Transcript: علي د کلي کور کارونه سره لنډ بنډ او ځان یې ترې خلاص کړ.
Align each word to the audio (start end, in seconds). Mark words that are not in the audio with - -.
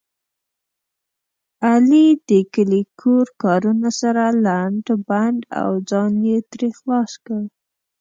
علي 1.69 2.07
د 2.29 2.31
کلي 2.53 2.81
کور 3.01 3.25
کارونه 3.43 3.89
سره 4.01 4.23
لنډ 4.45 4.85
بنډ 5.07 5.39
او 5.61 5.69
ځان 5.89 6.13
یې 6.29 6.37
ترې 6.51 6.69
خلاص 6.79 7.11
کړ. 7.25 7.41